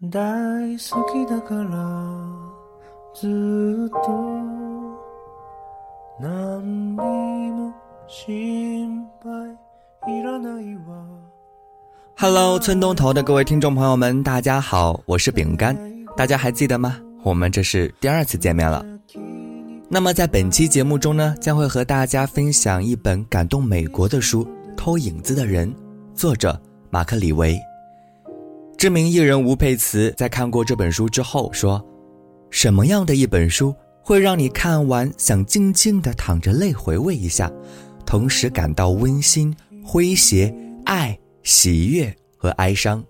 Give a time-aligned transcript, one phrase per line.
[0.00, 0.68] Hello，
[12.60, 15.76] 村东头的各位听众朋友们，大家好，我是饼干，
[16.16, 16.96] 大家还记得吗？
[17.24, 18.86] 我们这是第二次见面了。
[19.88, 24.44] 那么在本期节目中呢，将会和大家分享一本感动美国的书
[24.76, 25.68] 《偷影子的人》，
[26.14, 26.56] 作者
[26.88, 27.60] 马克·李维。
[28.78, 31.84] 知名艺人吴佩慈在看过这本书之后说
[32.48, 33.74] ：“什么样的一本书
[34.04, 37.50] 会让你看完想静静的躺着泪回味一下，
[38.06, 39.52] 同时感到温馨、
[39.84, 43.02] 诙谐、爱？”喜悦和哀伤，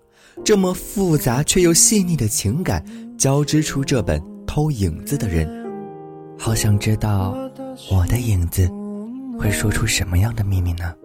[0.45, 2.83] 这么复杂却又细腻的情感
[3.17, 5.47] 交织出这本偷影子的人，
[6.37, 7.35] 好想知道
[7.91, 8.67] 我的影子
[9.37, 10.95] 会说出什么样的秘密呢？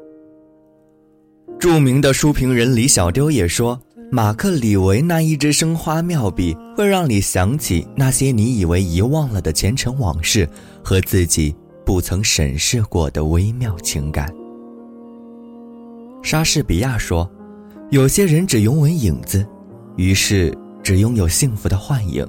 [1.59, 3.81] 著名的书评人李小丢也说，
[4.15, 10.49] 马克·李维那一支生花妙笔会让你想起那些你以为遗忘了的前尘往事
[10.85, 11.53] 和自己
[11.85, 14.33] 不曾审视过的微妙情感。
[16.23, 17.29] 莎士比亚说
[17.91, 19.45] ：“有些人只拥吻影子，
[19.97, 22.25] 于是只拥有幸福的幻影。”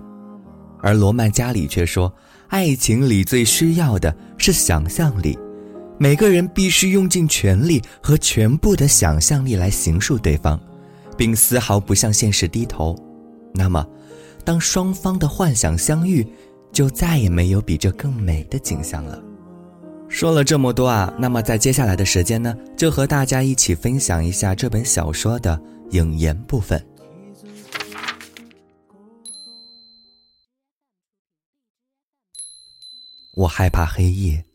[0.82, 2.12] 而罗曼·加里却说
[2.50, 5.38] ：“爱情里最需要的是想象力，
[6.00, 10.60] 每个人必须用尽全力和全部的想象力来形塑对方，
[11.18, 12.96] 并丝毫不向现实低头。
[13.54, 13.88] 那么，
[14.44, 16.26] 当双方的幻想相遇，
[16.72, 19.22] 就再也没有比这更美的景象了。”
[20.08, 25.60] 说了这么多啊，那么在接下来的时间呢，就和大家一起分享一下这本小说的
[25.92, 26.82] 引言部分。
[33.34, 34.46] 我害怕黑夜，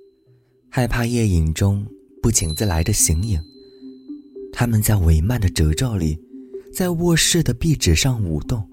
[0.70, 1.86] 害怕夜影中
[2.22, 3.42] 不请自来的形影，
[4.53, 6.19] 他们在帷幔的褶皱里，
[6.72, 8.66] 在卧室的壁纸上舞动，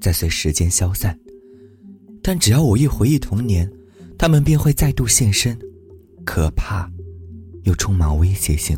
[0.00, 1.18] 在随时间消散。
[2.22, 3.70] 但只要我一回忆童年，
[4.18, 5.56] 他们便会再度现身。
[6.24, 6.90] 可怕，
[7.62, 8.76] 又充满威胁性。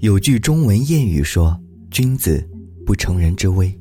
[0.00, 1.56] 有句中文谚语说
[1.90, 2.44] ：“君子
[2.84, 3.72] 不成人之危。”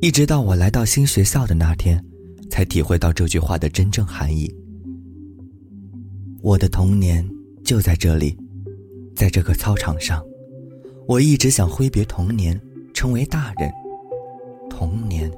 [0.00, 2.02] 一直到我来到新学校的那天，
[2.48, 4.50] 才体会到这句话的真正含义。
[6.40, 7.28] 我的童年
[7.62, 8.34] 就在这里，
[9.14, 10.24] 在这个操场上。
[11.08, 12.60] 我一直想挥别童年，
[12.92, 13.72] 成为大人，
[14.68, 15.32] 童年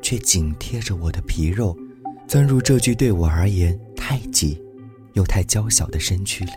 [0.00, 1.76] 却紧贴着我的皮肉，
[2.26, 3.78] 钻入这句对我而言。
[3.94, 4.58] 太挤，
[5.12, 6.50] 又太娇小的身躯里，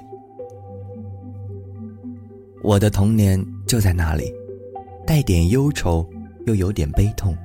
[2.63, 4.33] 我的童年就在那里，
[5.05, 6.09] 带点忧愁，
[6.45, 7.35] 又有点悲痛。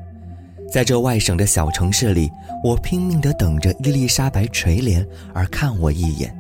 [0.73, 2.31] 在这外省的小城市里，
[2.63, 5.05] 我拼命地等着伊丽莎白垂怜
[5.35, 6.33] 而看我一眼，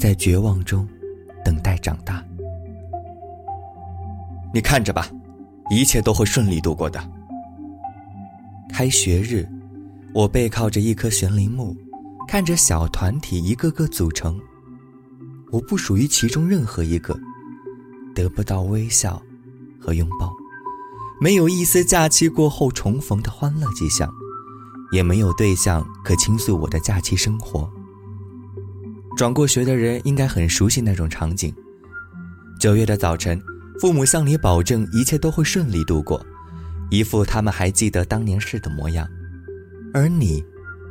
[0.00, 0.86] 在绝望中
[1.44, 2.25] 等待长大。
[4.56, 5.06] 你看着吧，
[5.68, 6.98] 一切都会顺利度过的。
[8.72, 9.46] 开学日，
[10.14, 11.76] 我背靠着一棵悬铃木。
[12.26, 14.40] 看着小团体一个个组成，
[15.52, 17.14] 我不属于其中任何一个，
[18.14, 19.20] 得不到微笑
[19.78, 20.32] 和拥抱，
[21.20, 24.10] 没有一丝假期过后重逢的欢乐迹象，
[24.90, 27.70] 也没有对象可倾诉我的假期生活。
[29.18, 31.54] 转过学的人应该很熟悉那种场景：
[32.58, 33.38] 九月的早晨，
[33.80, 36.24] 父母向你保证一切都会顺利度过，
[36.90, 39.08] 一副他们还记得当年事的模样，
[39.92, 40.44] 而你。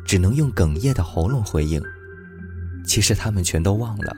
[0.07, 1.81] 只能用哽咽的喉咙回应。
[2.85, 4.16] 其实他们全都忘了，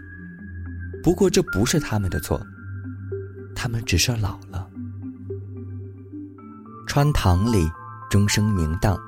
[1.01, 2.45] 不过这不是他们的错，
[3.55, 4.67] 他们只是老了。
[6.87, 7.71] 穿堂里
[8.09, 8.99] 钟声鸣荡，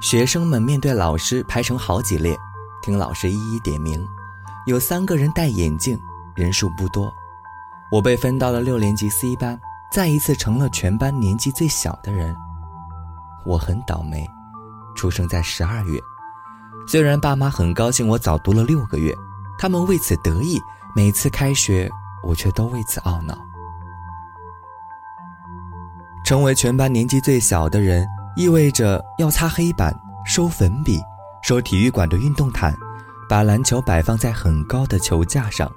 [0.00, 2.36] 学生们面对老师排成好几列，
[2.84, 4.00] 听老师一一点名。
[4.68, 5.98] 有三个人戴眼镜，
[6.36, 7.12] 人数不多。
[7.90, 9.60] 我被分到了六年级 C 班，
[9.92, 12.34] 再一次成了全班年纪最小的人。
[13.44, 14.28] 我很倒霉，
[14.94, 16.00] 出生在十二月。
[16.86, 19.14] 虽然爸妈很高兴我早读了六个月，
[19.58, 20.60] 他们为此得意。
[20.94, 21.88] 每次开学，
[22.22, 23.38] 我却都为此懊恼。
[26.24, 28.06] 成为全班年纪最小的人，
[28.36, 29.94] 意味着要擦黑板、
[30.24, 31.00] 收粉笔、
[31.42, 32.76] 收体育馆的运动毯，
[33.28, 35.70] 把篮球摆放在很高的球架上。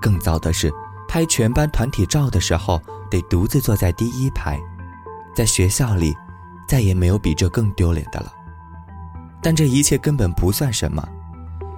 [0.00, 0.72] 更糟的是，
[1.12, 2.80] 拍全班团体照的时候，
[3.10, 4.58] 得独自坐在第一排。
[5.34, 6.16] 在学校里，
[6.66, 8.32] 再也没有比这更丢脸的了。
[9.42, 11.06] 但这一切根本不算什么，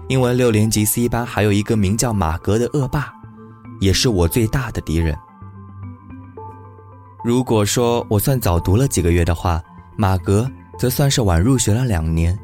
[0.06, 3.12] 因为六年级 C 班还有一个名叫马格的恶霸，
[3.80, 5.18] 也是我最大的敌人。
[7.24, 9.60] 如果说我算早读了几个月的话，
[9.96, 10.48] 马格
[10.78, 12.38] 则算是晚入学了两年。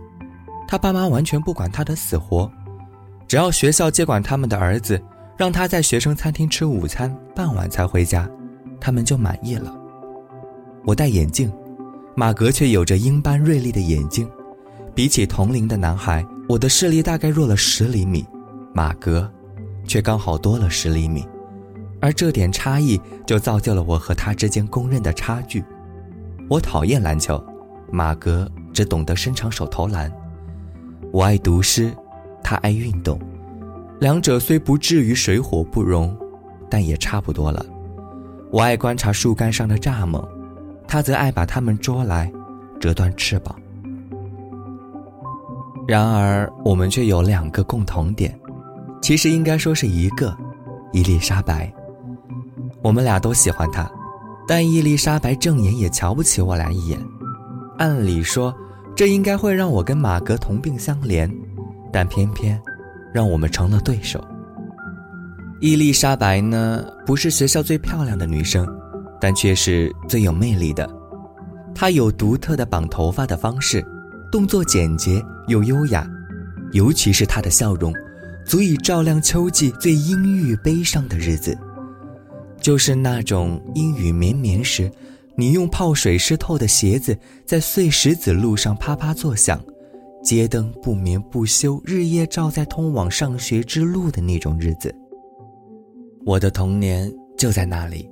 [0.66, 2.50] 他爸妈完全不管他的死活，
[3.28, 5.00] 只要学校接管他们的儿子，
[5.40, 8.28] 让他在学生餐厅吃午餐，傍晚才回家，
[8.78, 9.74] 他们就满意了。
[10.84, 11.50] 我戴眼镜，
[12.14, 14.28] 马格却有着鹰般锐利的眼睛。
[14.94, 18.26] 比起同龄的男孩，我的视力大概弱了十厘米，
[18.74, 19.32] 马格
[19.86, 21.26] 却刚好多了十厘米，
[22.02, 25.64] 而这点差异就造就了我和他之间公认的差距。
[26.50, 27.42] 我讨厌篮球，
[27.90, 30.12] 马格只懂得伸长手投篮。
[31.10, 31.90] 我爱读诗，
[32.42, 33.18] 他爱运动，
[34.00, 36.16] 两者虽不至于水火不容，
[36.70, 37.64] 但也差不多了。
[38.50, 40.26] 我爱观察树干上的蚱蜢，
[40.88, 42.32] 他则爱把它们捉来，
[42.80, 43.54] 折断翅膀。
[45.86, 48.34] 然而，我们却有两个共同点，
[49.02, 50.34] 其实应该说是一个：
[50.92, 51.70] 伊丽莎白。
[52.82, 53.90] 我们俩都喜欢她，
[54.48, 56.98] 但伊丽莎白正眼也瞧不起我俩一眼。
[57.76, 58.54] 按理说，
[58.96, 61.30] 这应该会让我跟马格同病相怜，
[61.92, 62.58] 但偏偏
[63.12, 64.22] 让我们成了对手。
[65.60, 68.66] 伊丽莎白呢，不是学校最漂亮的女生，
[69.20, 70.88] 但却是最有魅力的。
[71.74, 73.84] 她有独特的绑头发的方式。
[74.32, 76.08] 动作简洁又优雅，
[76.70, 77.92] 尤其是她的笑容，
[78.46, 81.58] 足以照亮秋季最阴郁悲伤的日子。
[82.60, 84.88] 就是那种阴雨绵绵时，
[85.34, 89.60] 你用泡水湿透的鞋子在碎石子路上啪啪作响，
[90.22, 94.94] 街灯不眠不休，日夜照在通往上学之路的那种日子。
[96.26, 98.08] 我的童年就在那里，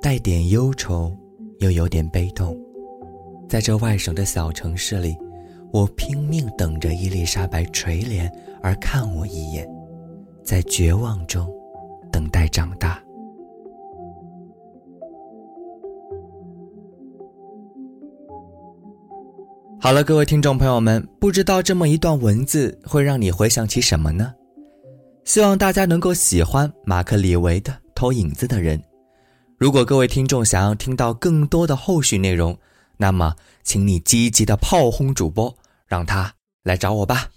[0.00, 1.14] 带点忧愁，
[1.58, 2.58] 又有点悲痛，
[3.48, 5.16] 在这外省的小城市里。
[5.70, 8.26] 我拼命等着伊丽莎白垂怜
[8.62, 9.68] 而看我一眼，
[10.42, 11.46] 在绝望中
[12.10, 13.02] 等待长大。
[19.80, 24.34] 好了，各位听众朋友们，不知道这么一段文字会让你回想起什么呢？
[25.24, 28.76] 希望大家能够喜欢马克·李维的《偷影子的人》。
[29.56, 32.58] 如果各位听众想要听到更多的后续内容，
[32.96, 36.32] 那么，请你积极的炮轰主播，让他
[36.64, 37.28] 来找我吧。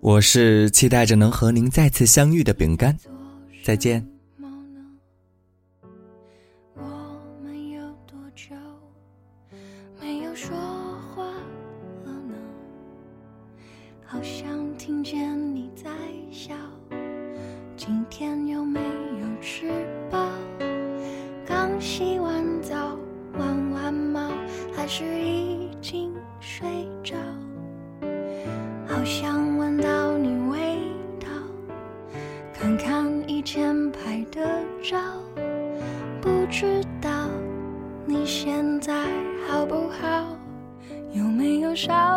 [0.00, 2.94] 我是期待着能和您再次相遇的饼干，
[3.64, 4.06] 再见。
[6.76, 6.82] 我
[7.42, 8.54] 们有多久
[9.98, 10.54] 没有说
[14.14, 15.90] 好像听见你在
[16.30, 16.54] 笑，
[17.76, 19.66] 今天有没有吃
[20.08, 20.30] 饱？
[21.44, 22.96] 刚洗完澡。
[23.36, 24.30] 玩完猫，
[24.72, 26.68] 还是已经睡
[27.02, 27.16] 着？
[28.86, 30.78] 好想闻到你味
[31.18, 31.26] 道，
[32.52, 34.96] 看看以前拍的照，
[36.22, 37.28] 不知道
[38.06, 39.08] 你现在
[39.48, 40.38] 好不好？
[41.12, 42.13] 有没有少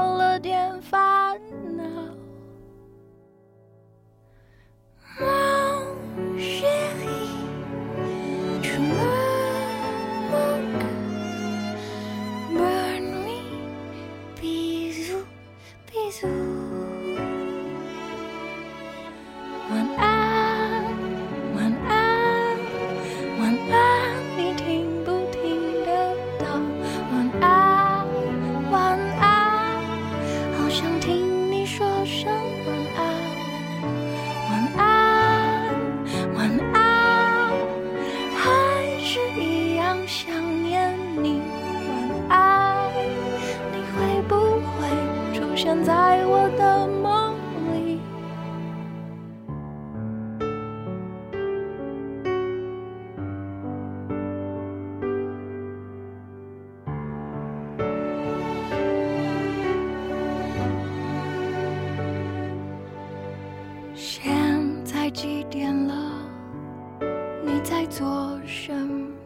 [67.98, 68.06] 做
[68.46, 68.72] 什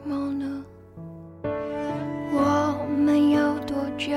[0.05, 0.63] 么呢？
[2.31, 4.15] 我们有多久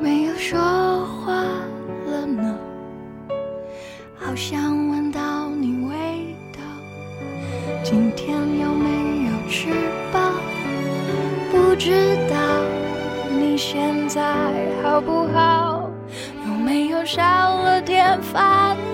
[0.00, 1.32] 没有说话
[2.06, 2.58] 了呢？
[4.16, 6.58] 好想闻到你味道，
[7.84, 9.68] 今天有没有吃
[10.12, 10.18] 饱？
[11.52, 12.36] 不知道
[13.30, 14.20] 你现在
[14.82, 15.88] 好不好？
[16.48, 18.76] 有没有少了点烦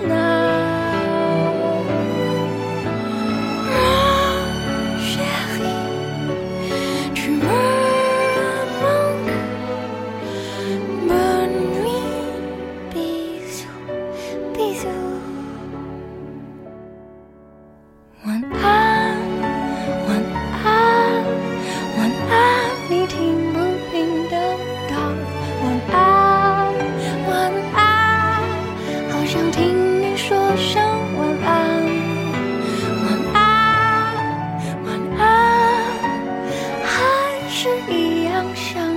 [38.53, 38.90] 想